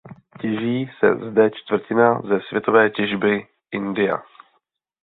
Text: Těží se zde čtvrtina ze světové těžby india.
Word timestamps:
Těží 0.41 0.89
se 0.99 1.31
zde 1.31 1.51
čtvrtina 1.53 2.21
ze 2.27 2.39
světové 2.49 2.89
těžby 2.89 3.47
india. 3.71 4.23